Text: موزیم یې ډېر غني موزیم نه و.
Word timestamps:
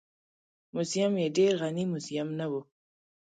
موزیم 0.73 1.13
یې 1.21 1.27
ډېر 1.37 1.53
غني 1.61 1.85
موزیم 1.91 2.29
نه 2.39 2.45
و. 2.51 2.53